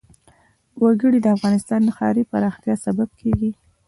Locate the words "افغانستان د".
1.35-1.89